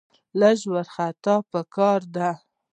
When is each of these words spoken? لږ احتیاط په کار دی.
لږ 0.39 0.59
احتیاط 0.81 1.43
په 1.51 1.59
کار 1.75 1.99
دی. 2.15 2.29